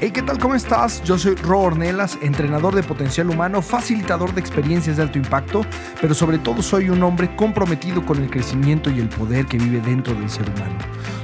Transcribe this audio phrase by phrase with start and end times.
[0.00, 0.38] Hey, ¿qué tal?
[0.38, 1.02] ¿Cómo estás?
[1.02, 5.62] Yo soy Ro Ornelas, entrenador de potencial humano, facilitador de experiencias de alto impacto,
[6.00, 9.80] pero sobre todo soy un hombre comprometido con el crecimiento y el poder que vive
[9.80, 10.78] dentro del ser humano.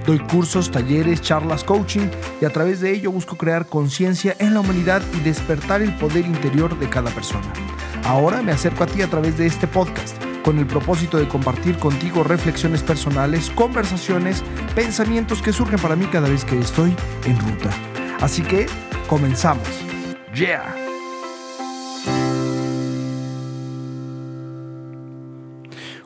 [0.04, 2.08] Doy cursos, talleres, charlas, coaching
[2.41, 6.27] y a través de ello busco crear conciencia en la humanidad y despertar el poder
[6.27, 7.46] interior de cada persona.
[8.02, 11.79] Ahora me acerco a ti a través de este podcast con el propósito de compartir
[11.79, 14.43] contigo reflexiones personales, conversaciones,
[14.75, 16.93] pensamientos que surgen para mí cada vez que estoy
[17.25, 17.70] en ruta.
[18.20, 18.66] Así que
[19.09, 19.68] comenzamos.
[20.34, 20.74] Yeah.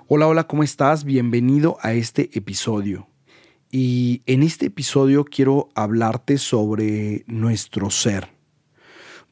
[0.08, 1.04] Hola, hola, ¿cómo estás?
[1.04, 3.08] Bienvenido a este episodio.
[3.70, 8.28] Y en este episodio quiero hablarte sobre nuestro ser.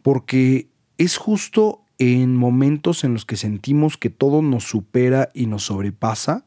[0.03, 5.65] Porque es justo en momentos en los que sentimos que todo nos supera y nos
[5.65, 6.45] sobrepasa,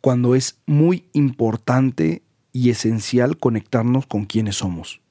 [0.00, 5.01] cuando es muy importante y esencial conectarnos con quienes somos.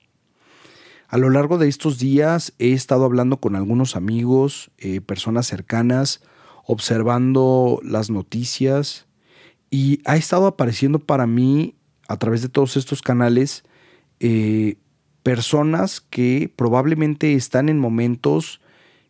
[1.11, 6.22] A lo largo de estos días he estado hablando con algunos amigos, eh, personas cercanas,
[6.66, 9.08] observando las noticias
[9.69, 11.75] y ha estado apareciendo para mí
[12.08, 13.66] a través de todos estos canales
[14.21, 14.77] eh,
[15.21, 18.61] personas que probablemente están en momentos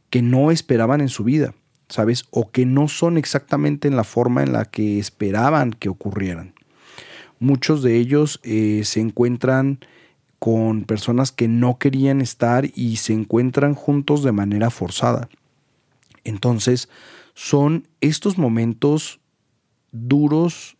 [0.10, 1.54] que no esperaban en su vida,
[1.88, 2.26] ¿sabes?
[2.32, 6.56] O que no son exactamente en la forma en la que esperaban que ocurrieran.
[7.38, 9.78] Muchos de ellos eh, se encuentran
[10.42, 15.30] con personas que no querían estar y se encuentran juntos de manera forzada.
[16.24, 16.90] Entonces,
[17.36, 19.20] son estos momentos
[19.92, 20.78] duros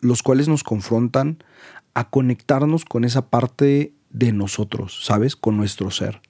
[0.00, 1.44] los cuales nos confrontan
[1.92, 5.36] a conectarnos con esa parte de nosotros, ¿sabes?
[5.36, 6.22] Con nuestro ser.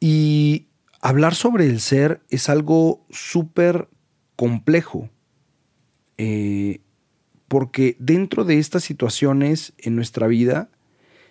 [0.00, 0.68] Y
[1.02, 3.90] hablar sobre el ser es algo súper
[4.36, 5.10] complejo.
[6.16, 6.80] Eh,
[7.46, 10.70] porque dentro de estas situaciones en nuestra vida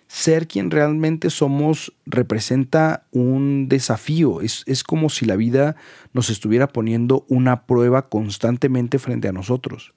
[0.08, 4.40] ser quien realmente somos representa un desafío.
[4.40, 5.76] Es, como si la vida
[6.14, 9.92] nos estuviera poniendo una prueba constantemente frente a nosotros.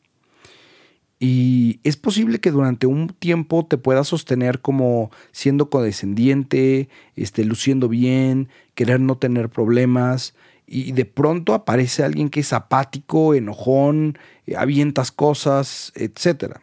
[1.17, 7.87] Y es posible que durante un tiempo te puedas sostener como siendo condescendiente, este, luciendo
[7.87, 10.33] bien, querer no tener problemas,
[10.65, 16.59] y de pronto aparece alguien que es apático, enojón, eh, avientas cosas, etc.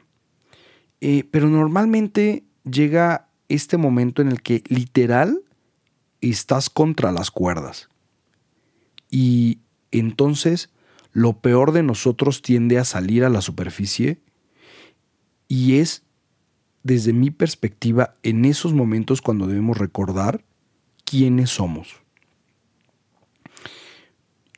[1.01, 5.41] Eh, pero normalmente llega este momento en el que literal
[6.21, 7.89] estás contra las cuerdas.
[9.11, 9.61] Y
[9.91, 10.71] entonces
[11.13, 14.21] lo peor de nosotros tiende a salir a la superficie
[15.49, 16.03] y es,
[16.83, 20.45] desde mi perspectiva, en esos momentos cuando debemos recordar
[21.05, 21.97] quiénes somos.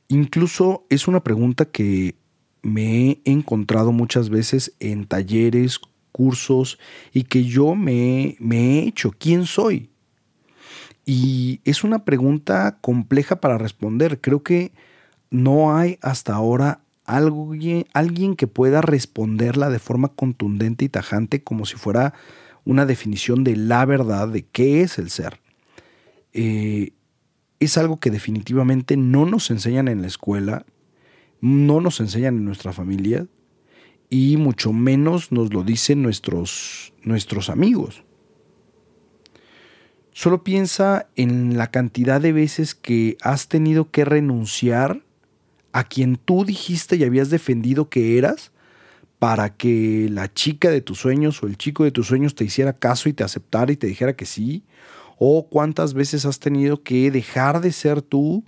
[0.09, 2.17] Incluso es una pregunta que
[2.63, 5.81] me he encontrado muchas veces en talleres,
[6.13, 6.79] cursos
[7.13, 9.13] y que yo me, he hecho.
[9.19, 9.91] ¿Quién soy?
[11.05, 14.21] Y es una pregunta compleja para responder.
[14.21, 14.73] Creo que
[15.31, 21.67] no hay hasta ahora alguien, alguien que pueda responderla de forma contundente y tajante como
[21.67, 22.15] si fuera
[22.65, 25.41] una definición de la verdad de qué es el ser.
[26.33, 26.93] Eh,
[27.59, 30.65] es algo que definitivamente no nos enseñan en la escuela,
[31.41, 33.27] no nos enseñan en nuestra familia,
[34.11, 38.03] y mucho menos nos lo dicen nuestros, nuestros amigos.
[40.13, 45.03] Solo piensa en la cantidad de veces que has tenido que renunciar
[45.73, 48.51] a quien tú dijiste y habías defendido que eras
[49.21, 52.73] para que la chica de tus sueños o el chico de tus sueños te hiciera
[52.73, 54.65] caso y te aceptara y te dijera que sí.
[55.19, 58.45] O cuántas veces has tenido que dejar de ser tú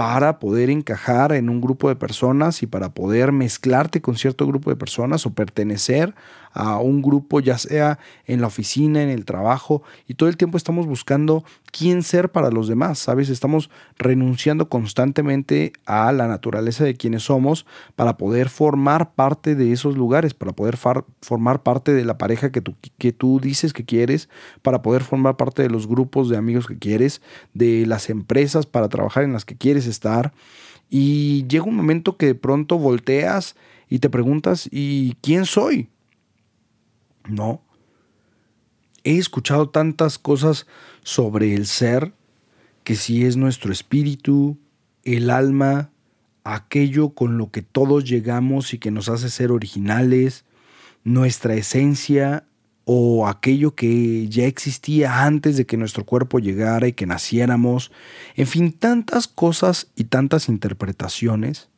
[0.00, 4.70] para poder encajar en un grupo de personas y para poder mezclarte con cierto grupo
[4.70, 6.14] de personas o pertenecer
[6.52, 10.56] a un grupo, ya sea en la oficina, en el trabajo, y todo el tiempo
[10.56, 13.28] estamos buscando quién ser para los demás, ¿sabes?
[13.28, 19.96] Estamos renunciando constantemente a la naturaleza de quienes somos para poder formar parte de esos
[19.96, 24.28] lugares, para poder formar parte de la pareja que tú, que tú dices que quieres,
[24.62, 27.22] para poder formar parte de los grupos de amigos que quieres,
[27.54, 30.32] de las empresas para trabajar en las que quieres estar.
[30.88, 33.54] Y llega un momento que de pronto volteas
[33.88, 35.88] y te preguntas, ¿y quién soy?
[37.28, 37.62] No.
[39.04, 40.66] He escuchado tantas cosas
[41.02, 42.12] sobre el ser,
[42.84, 44.58] que si es nuestro espíritu,
[45.04, 45.90] el alma,
[46.44, 50.44] aquello con lo que todos llegamos y que nos hace ser originales,
[51.04, 52.44] nuestra esencia
[52.84, 57.92] o aquello que ya existía antes de que nuestro cuerpo llegara y que naciéramos,
[58.36, 61.69] en fin, tantas cosas y tantas interpretaciones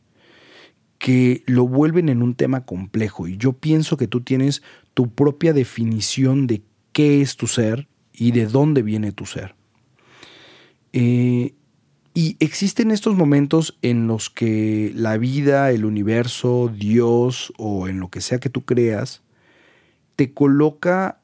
[1.02, 4.62] que lo vuelven en un tema complejo y yo pienso que tú tienes
[4.94, 6.62] tu propia definición de
[6.93, 9.56] qué es tu ser y de dónde viene tu ser.
[10.93, 11.54] Eh,
[12.14, 18.08] y existen estos momentos en los que la vida, el universo, Dios o en lo
[18.08, 19.22] que sea que tú creas,
[20.14, 21.20] te coloca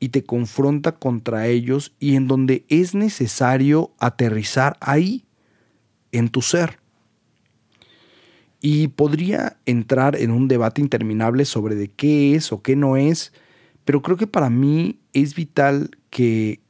[0.00, 5.26] y te confronta contra ellos y en donde es necesario aterrizar ahí,
[6.12, 6.81] en tu ser.
[8.62, 13.32] Y podría entrar en un debate interminable sobre de qué es o qué no es,
[13.84, 16.60] pero creo que para mí es vital que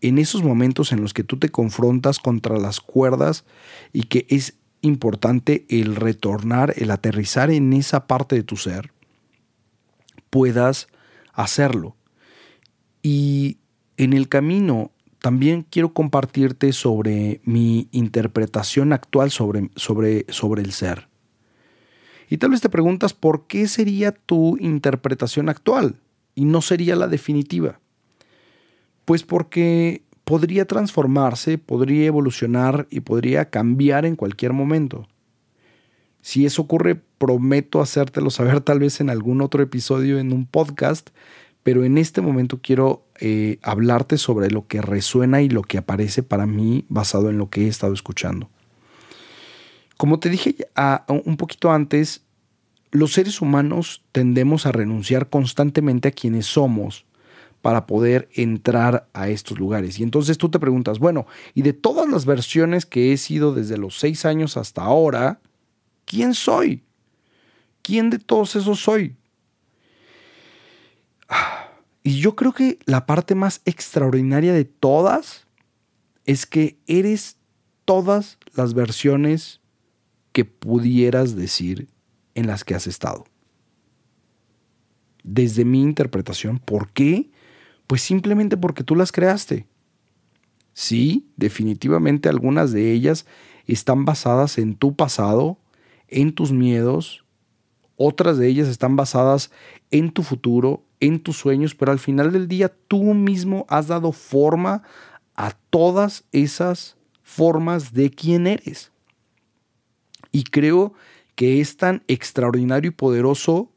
[0.00, 3.44] en esos momentos en los que tú te confrontas contra las cuerdas
[3.92, 8.92] y que es importante el retornar, el aterrizar en esa parte de tu ser,
[10.30, 10.88] puedas
[11.32, 11.96] hacerlo.
[13.02, 13.58] Y
[13.96, 21.07] en el camino también quiero compartirte sobre mi interpretación actual sobre, sobre, sobre el ser.
[22.28, 25.96] Y tal vez te preguntas por qué sería tu interpretación actual
[26.34, 27.80] y no sería la definitiva.
[29.04, 35.08] Pues porque podría transformarse, podría evolucionar y podría cambiar en cualquier momento.
[36.20, 41.10] Si eso ocurre, prometo hacértelo saber tal vez en algún otro episodio en un podcast,
[41.62, 46.22] pero en este momento quiero eh, hablarte sobre lo que resuena y lo que aparece
[46.22, 48.50] para mí basado en lo que he estado escuchando.
[49.98, 50.56] Como te dije
[51.08, 52.22] un poquito antes,
[52.92, 57.04] los seres humanos tendemos a renunciar constantemente a quienes somos
[57.62, 59.98] para poder entrar a estos lugares.
[59.98, 63.76] Y entonces tú te preguntas, bueno, y de todas las versiones que he sido desde
[63.76, 65.40] los seis años hasta ahora,
[66.04, 66.84] ¿quién soy?
[67.82, 69.16] ¿Quién de todos esos soy?
[72.04, 75.48] Y yo creo que la parte más extraordinaria de todas
[76.24, 77.36] es que eres
[77.84, 79.60] todas las versiones
[80.38, 81.88] que pudieras decir
[82.36, 83.24] en las que has estado.
[85.24, 87.32] Desde mi interpretación, ¿por qué?
[87.88, 89.66] Pues simplemente porque tú las creaste.
[90.74, 93.26] Sí, definitivamente algunas de ellas
[93.66, 95.58] están basadas en tu pasado,
[96.06, 97.24] en tus miedos,
[97.96, 99.50] otras de ellas están basadas
[99.90, 104.12] en tu futuro, en tus sueños, pero al final del día tú mismo has dado
[104.12, 104.84] forma
[105.34, 108.92] a todas esas formas de quién eres.
[110.32, 110.94] Y creo
[111.34, 113.72] que es tan extraordinario y poderoso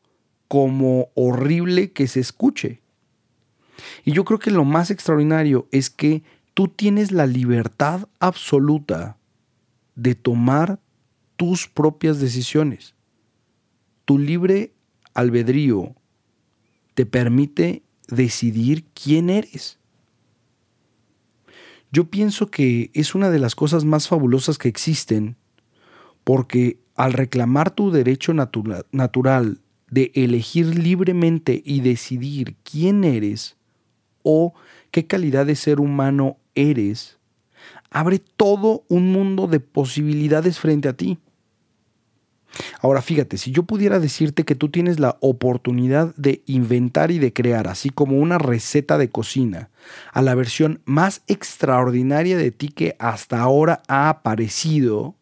[0.47, 2.81] como horrible que se escuche.
[4.03, 9.17] Y yo creo que lo más extraordinario es que tú tienes la libertad absoluta
[9.95, 10.79] de tomar
[11.37, 12.95] tus propias decisiones.
[14.05, 14.73] Tu libre
[15.13, 15.95] albedrío
[16.93, 19.79] te permite decidir quién eres.
[21.91, 25.37] Yo pienso que es una de las cosas más fabulosas que existen
[26.31, 33.57] porque al reclamar tu derecho natural de elegir libremente y decidir quién eres,
[34.23, 34.53] o
[34.91, 37.17] qué calidad de ser humano eres,
[37.89, 41.17] abre todo un mundo de posibilidades frente a ti.
[42.79, 47.33] Ahora fíjate, si yo pudiera decirte que tú tienes la oportunidad de inventar y de
[47.33, 49.69] crear, así como una receta de cocina,
[50.13, 55.17] a la versión más extraordinaria de ti que hasta ahora ha aparecido,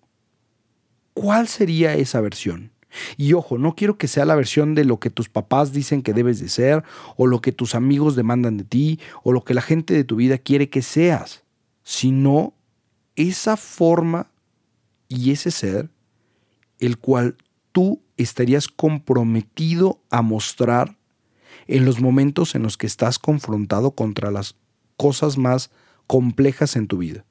[1.19, 2.71] ¿cuál sería esa versión?
[3.17, 6.13] Y ojo, no quiero que sea la versión de lo que tus papás dicen que
[6.13, 6.85] debes de ser,
[7.17, 10.15] o lo que tus amigos demandan de ti, o lo que la gente de tu
[10.15, 11.43] vida quiere que seas,
[11.83, 12.53] sino
[13.17, 14.31] esa forma
[15.09, 15.89] y ese ser
[16.79, 17.35] el cual
[17.73, 20.97] tú estarías comprometido a mostrar
[21.67, 24.55] en los momentos en los que estás confrontado contra las
[24.95, 25.69] cosas más
[26.07, 27.25] complejas en tu vida.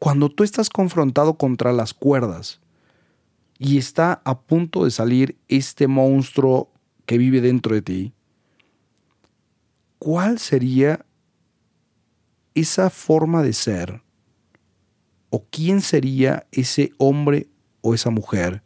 [0.00, 2.58] Cuando tú estás confrontado contra las cuerdas,
[3.58, 6.72] y está a punto de salir este monstruo
[7.04, 8.12] que vive dentro de ti,
[9.98, 11.04] ¿cuál sería
[12.54, 14.02] esa forma de ser?
[15.28, 17.48] ¿O quién sería ese hombre
[17.82, 18.62] o esa mujer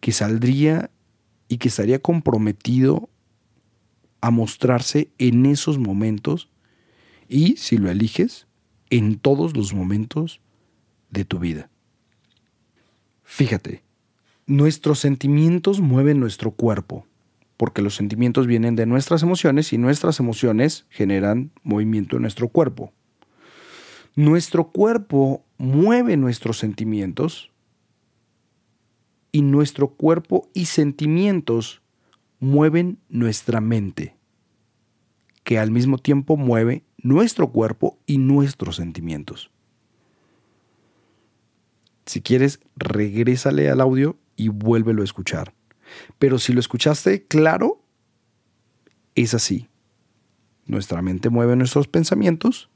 [0.00, 0.90] que saldría
[1.48, 3.08] y que estaría comprometido
[4.20, 6.50] a mostrarse en esos momentos
[7.30, 8.46] y, si lo eliges,
[8.90, 10.40] en todos los momentos
[11.10, 11.70] de tu vida?
[13.22, 13.82] Fíjate,
[14.46, 17.06] nuestros sentimientos mueven nuestro cuerpo,
[17.56, 22.92] porque los sentimientos vienen de nuestras emociones y nuestras emociones generan movimiento en nuestro cuerpo.
[24.16, 27.52] Nuestro cuerpo mueve nuestros sentimientos
[29.30, 31.82] y nuestro cuerpo y sentimientos
[32.40, 34.16] mueven nuestra mente,
[35.44, 39.50] que al mismo tiempo mueve nuestro cuerpo y nuestros sentimientos.
[42.06, 45.54] Si quieres, regrésale al audio y vuélvelo a escuchar.
[46.18, 47.82] Pero si lo escuchaste claro,
[49.14, 49.68] es así.
[50.66, 52.70] nuestra mente mueve nuestros pensamientos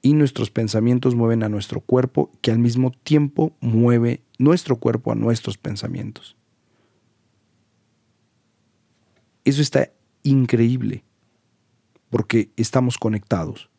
[0.00, 5.14] y nuestros pensamientos mueven a nuestro cuerpo que al mismo tiempo mueve nuestro cuerpo a
[5.14, 6.36] nuestros pensamientos.
[9.44, 9.90] Eso está
[10.22, 11.05] increíble
[12.10, 13.70] porque estamos conectados.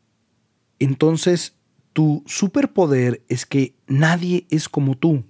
[0.79, 1.55] Entonces,
[1.93, 5.23] tu superpoder es que nadie es como tú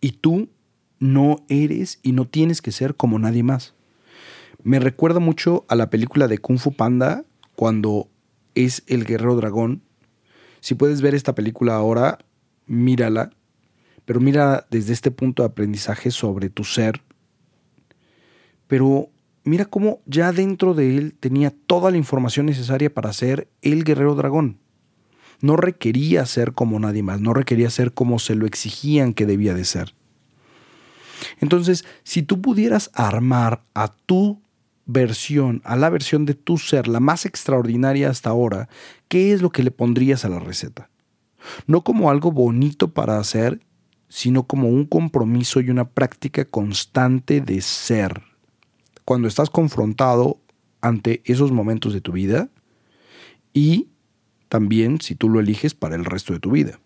[0.00, 0.48] y tú
[0.98, 3.74] no eres y no tienes que ser como nadie más.
[4.62, 7.24] Me recuerda mucho a la película de Kung Fu Panda
[7.54, 8.08] cuando
[8.54, 9.82] es el guerrero dragón.
[10.60, 12.18] Si puedes ver esta película ahora,
[12.66, 13.30] mírala,
[14.04, 17.02] pero mira desde este punto de aprendizaje sobre tu ser.
[18.66, 19.10] Pero
[19.48, 24.14] mira cómo ya dentro de él tenía toda la información necesaria para ser el guerrero
[24.14, 24.58] dragón.
[25.40, 29.54] No requería ser como nadie más, no requería ser como se lo exigían que debía
[29.54, 29.94] de ser.
[31.40, 34.40] Entonces, si tú pudieras armar a tu
[34.86, 38.68] versión, a la versión de tu ser, la más extraordinaria hasta ahora,
[39.08, 40.90] ¿qué es lo que le pondrías a la receta?
[41.66, 43.60] No como algo bonito para hacer,
[44.08, 48.22] sino como un compromiso y una práctica constante de ser.
[49.08, 50.38] Cuando estás confrontado
[50.82, 52.50] ante esos momentos de tu vida
[53.54, 53.88] y
[54.50, 56.78] también si tú lo eliges para el resto de tu vida.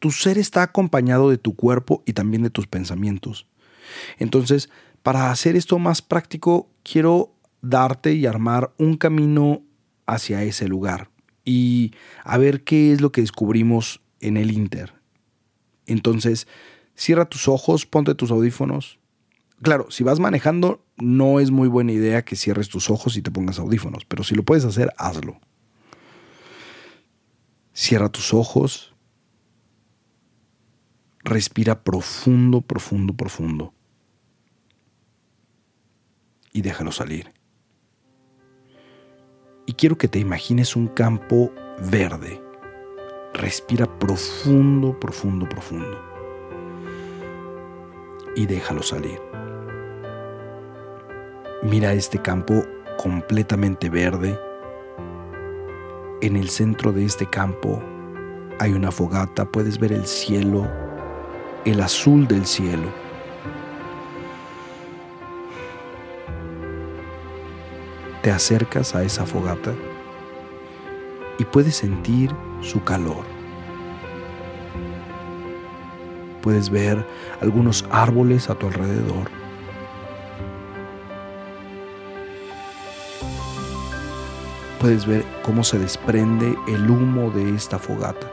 [0.00, 3.46] Tu ser está acompañado de tu cuerpo y también de tus pensamientos.
[4.18, 4.70] Entonces,
[5.04, 7.32] para hacer esto más práctico, quiero
[7.62, 9.62] darte y armar un camino
[10.06, 11.10] hacia ese lugar
[11.44, 11.92] y
[12.24, 14.94] a ver qué es lo que descubrimos en el Inter.
[15.86, 16.48] Entonces,
[16.96, 18.99] cierra tus ojos, ponte tus audífonos.
[19.62, 23.30] Claro, si vas manejando, no es muy buena idea que cierres tus ojos y te
[23.30, 25.38] pongas audífonos, pero si lo puedes hacer, hazlo.
[27.74, 28.94] Cierra tus ojos.
[31.22, 33.74] Respira profundo, profundo, profundo
[36.52, 37.32] y déjalo salir.
[39.66, 41.52] Y quiero que te imagines un campo
[41.90, 42.40] verde.
[43.34, 46.09] Respira profundo, profundo, profundo.
[48.36, 49.20] Y déjalo salir.
[51.62, 52.64] Mira este campo
[52.96, 54.38] completamente verde.
[56.22, 57.82] En el centro de este campo
[58.58, 60.68] hay una fogata, puedes ver el cielo,
[61.64, 62.88] el azul del cielo
[68.22, 69.74] te acercas a esa fogata
[71.38, 73.39] y puedes sentir su calor.
[76.42, 77.06] Puedes ver
[77.40, 79.30] algunos árboles a tu alrededor.
[84.80, 88.30] Puedes ver cómo se desprende el humo de esta fogata.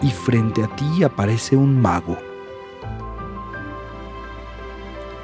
[0.00, 2.16] Y frente a ti aparece un mago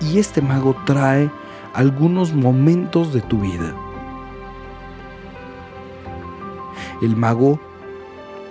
[0.00, 1.31] y este mago trae
[1.75, 3.75] algunos momentos de tu vida.
[7.02, 7.59] El mago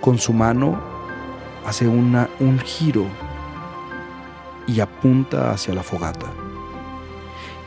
[0.00, 0.78] con su mano
[1.66, 3.06] hace un giro
[4.66, 6.26] y apunta hacia la fogata.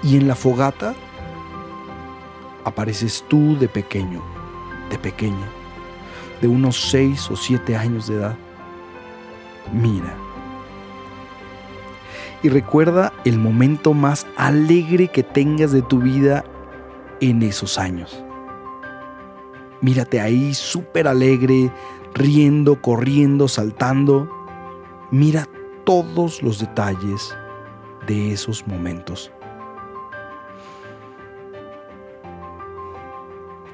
[0.04, 0.94] Y en la fogata
[2.64, 4.22] apareces tú de pequeño,
[4.90, 5.48] de pequeña,
[6.42, 8.36] de unos seis o siete años de edad.
[9.74, 10.16] Mira,
[12.44, 16.44] y recuerda el momento más alegre que tengas de tu vida
[17.20, 18.24] en esos años.
[19.82, 21.72] Mírate ahí súper alegre,
[22.14, 24.30] riendo, corriendo, saltando.
[25.12, 25.48] Mira
[25.86, 27.36] todos los detalles
[28.08, 29.32] de esos momentos.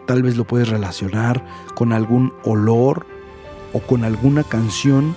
[0.06, 1.44] Tal vez lo puedes relacionar
[1.76, 3.06] con algún olor
[3.74, 5.16] o con alguna canción.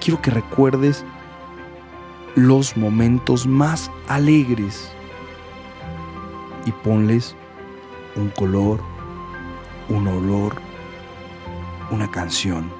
[0.00, 1.04] Quiero que recuerdes
[2.36, 4.92] los momentos más alegres
[6.66, 7.34] y ponles
[8.14, 8.80] un color,
[9.88, 10.54] un olor,
[11.90, 12.70] una canción.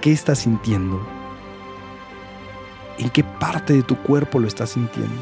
[0.00, 1.00] ¿Qué estás sintiendo?
[2.98, 5.20] ¿En qué parte de tu cuerpo lo estás sintiendo?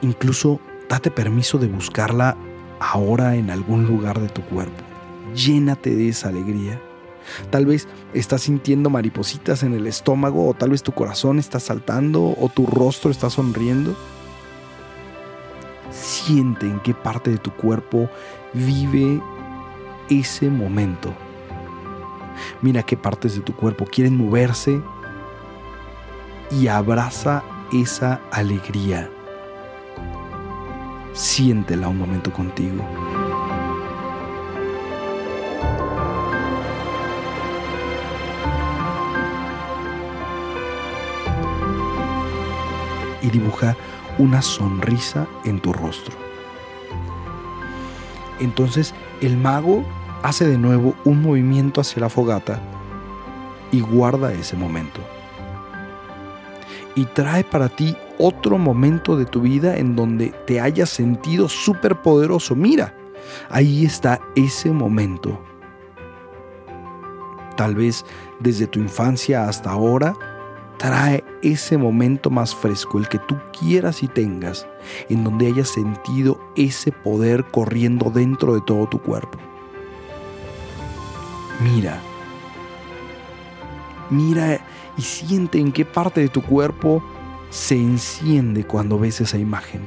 [0.00, 2.36] Incluso date permiso de buscarla
[2.80, 4.82] ahora en algún lugar de tu cuerpo.
[5.34, 6.80] Llénate de esa alegría
[7.50, 12.34] Tal vez estás sintiendo maripositas en el estómago o tal vez tu corazón está saltando
[12.38, 13.96] o tu rostro está sonriendo.
[15.90, 18.08] Siente en qué parte de tu cuerpo
[18.52, 19.20] vive
[20.08, 21.12] ese momento.
[22.60, 24.80] Mira qué partes de tu cuerpo quieren moverse
[26.50, 27.42] y abraza
[27.72, 29.10] esa alegría.
[31.12, 32.84] Siéntela un momento contigo.
[43.22, 43.76] y dibuja
[44.18, 46.31] una sonrisa en tu rostro.
[48.42, 49.84] Entonces el mago
[50.24, 52.60] hace de nuevo un movimiento hacia la fogata
[53.70, 55.00] y guarda ese momento.
[56.96, 62.02] Y trae para ti otro momento de tu vida en donde te hayas sentido súper
[62.02, 62.56] poderoso.
[62.56, 62.94] Mira,
[63.48, 65.40] ahí está ese momento.
[67.56, 68.04] Tal vez
[68.40, 70.14] desde tu infancia hasta ahora,
[70.82, 74.66] trae ese momento más fresco, el que tú quieras y tengas,
[75.08, 79.38] en donde hayas sentido ese poder corriendo dentro de todo tu cuerpo.
[81.60, 82.00] Mira,
[84.10, 84.58] mira
[84.98, 87.00] y siente en qué parte de tu cuerpo
[87.50, 89.82] se enciende cuando ves esa imagen.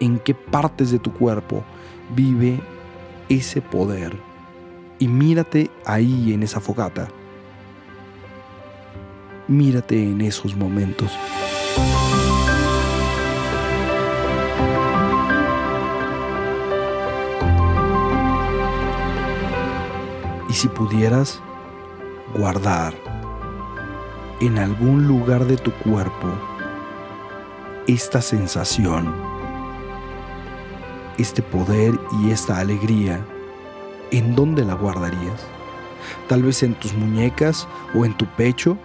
[0.00, 1.62] En qué partes de tu cuerpo
[2.14, 2.58] vive
[3.28, 4.16] ese poder.
[4.98, 7.10] Y mírate ahí en esa fogata.
[9.48, 11.10] Mírate en esos momentos.
[20.48, 21.40] Y si pudieras
[22.36, 22.94] guardar
[24.40, 26.26] en algún lugar de tu cuerpo
[27.86, 29.14] esta sensación,
[31.18, 33.24] este poder y esta alegría,
[34.10, 35.46] ¿en dónde la guardarías?
[36.28, 38.76] Tal vez en tus muñecas o en tu pecho.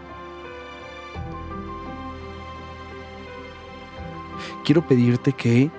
[4.64, 5.72] Quiero pedirte que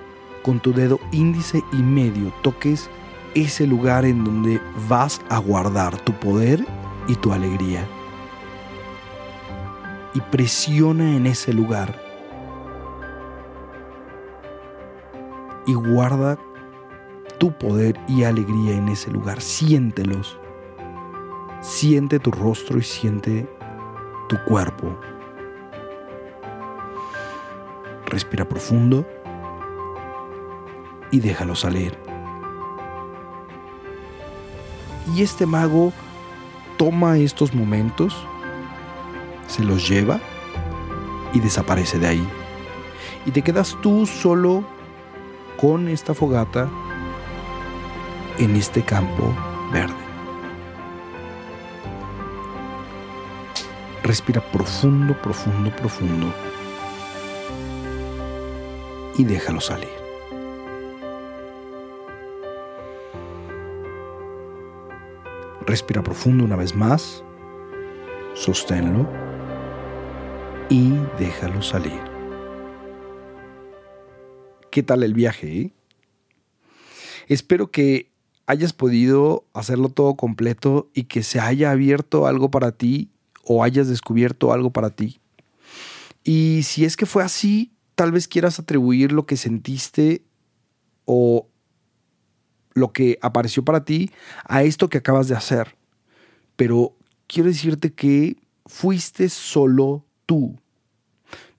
[0.43, 2.89] con tu dedo índice y medio toques
[3.33, 6.65] ese lugar en donde vas a guardar tu poder
[7.07, 7.87] y tu alegría.
[10.13, 11.99] Y presiona en ese lugar.
[15.65, 16.37] Y guarda
[17.39, 19.41] tu poder y alegría en ese lugar.
[19.41, 20.37] Siéntelos.
[21.61, 23.47] Siente tu rostro y siente
[24.27, 24.99] tu cuerpo.
[28.05, 29.05] Respira profundo
[31.11, 31.97] y déjalo salir.
[35.15, 35.93] Y este mago
[36.77, 38.15] toma estos momentos,
[39.47, 40.19] se los lleva
[41.33, 42.27] y desaparece de ahí.
[43.25, 44.63] Y te quedas tú solo
[45.59, 46.69] con esta fogata
[48.37, 49.33] en este campo
[49.71, 49.93] verde.
[54.03, 56.27] Respira profundo, profundo, profundo
[59.17, 59.89] y déjalo salir.
[65.65, 67.23] Respira profundo una vez más,
[68.33, 69.07] sosténlo
[70.69, 72.01] y déjalo salir.
[74.71, 75.57] ¿Qué tal el viaje?
[75.59, 75.73] Eh?
[77.27, 78.11] Espero que
[78.45, 83.11] hayas podido hacerlo todo completo y que se haya abierto algo para ti
[83.43, 85.21] o hayas descubierto algo para ti.
[86.23, 90.23] Y si es que fue así, tal vez quieras atribuir lo que sentiste
[91.05, 91.47] o
[92.73, 94.11] lo que apareció para ti
[94.45, 95.75] a esto que acabas de hacer.
[96.55, 96.95] Pero
[97.27, 100.59] quiero decirte que fuiste solo tú.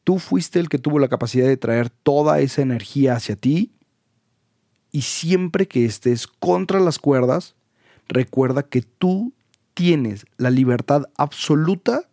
[0.02, 3.72] Tú fuiste el que tuvo la capacidad de traer toda esa energía hacia ti.
[4.92, 7.54] Y siempre que estés contra las cuerdas,
[8.06, 9.32] recuerda que tú
[9.72, 12.08] tienes la libertad absoluta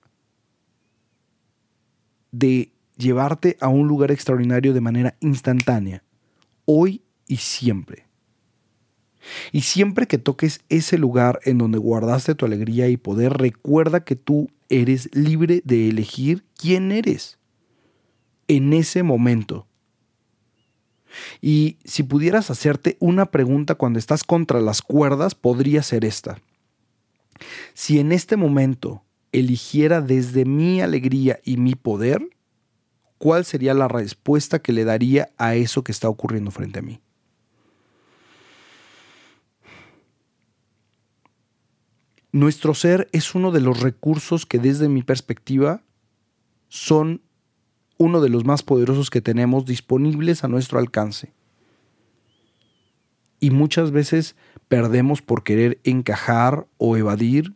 [2.31, 6.03] de llevarte a un lugar extraordinario de manera instantánea,
[6.65, 8.07] hoy y siempre.
[9.51, 14.15] Y siempre que toques ese lugar en donde guardaste tu alegría y poder, recuerda que
[14.15, 17.37] tú eres libre de elegir quién eres
[18.47, 19.67] en ese momento.
[21.41, 26.39] Y si pudieras hacerte una pregunta cuando estás contra las cuerdas, podría ser esta.
[27.73, 32.21] Si en este momento eligiera desde mi alegría y mi poder,
[33.21, 36.99] ¿cuál sería la respuesta que le daría a eso que está ocurriendo frente a mí?
[42.31, 45.83] Nuestro ser es uno de los recursos que desde mi perspectiva
[46.67, 47.21] son
[47.99, 51.31] uno de los más poderosos que tenemos disponibles a nuestro alcance.
[53.39, 54.35] Y muchas veces
[54.67, 57.53] perdemos por querer encajar o evadir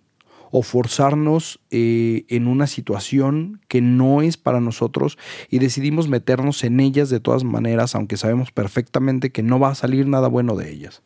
[0.57, 5.17] o forzarnos eh, en una situación que no es para nosotros
[5.49, 9.75] y decidimos meternos en ellas de todas maneras, aunque sabemos perfectamente que no va a
[9.75, 11.03] salir nada bueno de ellas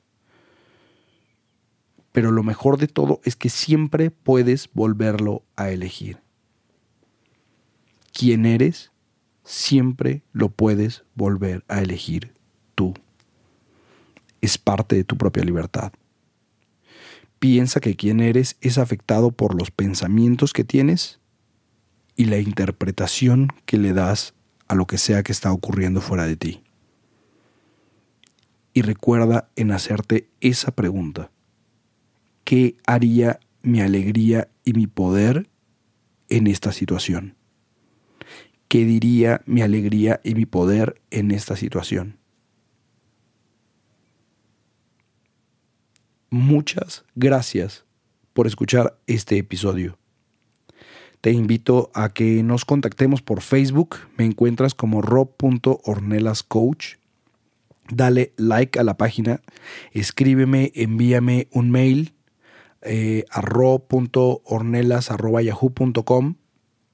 [2.12, 6.20] pero lo mejor de todo es que siempre puedes volverlo a elegir.
[8.12, 8.92] Quién eres,
[9.44, 12.34] siempre lo puedes volver a elegir
[12.76, 12.94] tú.
[14.42, 15.94] Es parte de tu propia libertad.
[17.40, 21.20] Piensa que quién eres es afectado por los pensamientos que tienes
[22.18, 24.34] y la interpretación que le das
[24.68, 26.62] a lo que sea que está ocurriendo fuera de ti.
[28.74, 31.32] Y recuerda en hacerte esa pregunta.
[32.44, 35.48] ¿Qué haría mi alegría y mi poder
[36.28, 37.36] en esta situación?
[38.68, 42.18] ¿Qué diría mi alegría y mi poder en esta situación?
[46.30, 47.86] Muchas gracias
[48.34, 49.98] por escuchar este episodio.
[51.22, 53.96] Te invito a que nos contactemos por Facebook.
[54.18, 56.96] Me encuentras como rob.ornelascoach.
[57.92, 59.42] Dale like a la página,
[59.92, 62.14] escríbeme, envíame un mail
[62.82, 66.36] eh, a ro.ornelas.yahoo.com.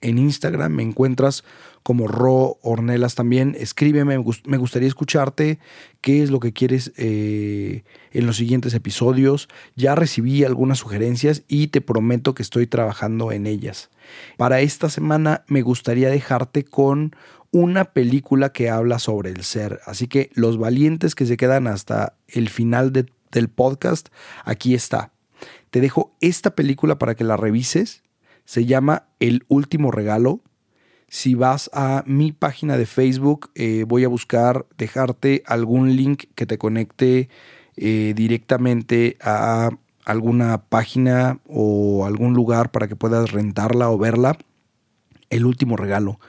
[0.02, 1.44] En Instagram me encuentras
[1.86, 3.56] como Ro Ornelas también.
[3.60, 5.60] Escríbeme, me gustaría escucharte
[6.02, 9.50] qué es lo que quieres eh, en los siguientes episodios.
[9.76, 13.92] Ya recibí algunas sugerencias y te prometo que estoy trabajando en ellas.
[14.36, 17.16] Para esta semana me gustaría dejarte con
[17.52, 19.80] una película que habla sobre el ser.
[19.86, 24.10] Así que los valientes que se quedan hasta el final del podcast,
[24.44, 25.12] aquí está.
[25.70, 28.02] Te dejo esta película para que la revises.
[28.44, 30.42] Se llama El último regalo.
[31.08, 36.46] Si vas a mi página de Facebook, eh, voy a buscar dejarte algún link que
[36.46, 37.30] te conecte
[37.78, 39.70] eh, directamente a
[40.06, 44.38] alguna página o algún lugar para que puedas rentarla o verla.
[45.30, 46.20] El último regalo.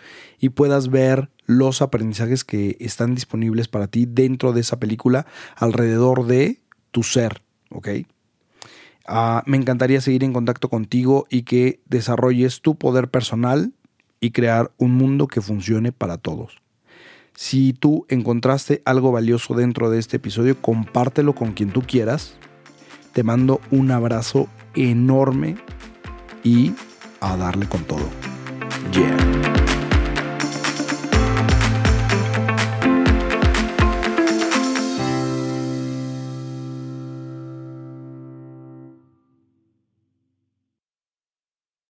[0.41, 6.27] Y puedas ver los aprendizajes que están disponibles para ti dentro de esa película alrededor
[6.27, 6.61] de
[6.91, 7.43] tu ser.
[7.71, 7.89] ¿Ok?
[9.07, 13.73] Ah, me encantaría seguir en contacto contigo y que desarrolles tu poder personal
[14.21, 16.59] y crear un mundo que funcione para todos.
[17.35, 22.37] Si tú encontraste algo valioso dentro de este episodio, compártelo con quien tú quieras.
[23.13, 25.57] Te mando un abrazo enorme
[26.43, 26.73] y
[27.21, 28.09] a darle con todo.